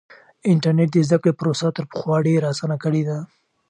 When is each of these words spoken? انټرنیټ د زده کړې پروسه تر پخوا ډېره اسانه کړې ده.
انټرنیټ 0.51 0.89
د 0.93 0.97
زده 1.07 1.17
کړې 1.23 1.33
پروسه 1.39 1.67
تر 1.77 1.83
پخوا 1.91 2.17
ډېره 2.27 2.45
اسانه 2.53 2.77
کړې 2.83 3.01
ده. 3.09 3.17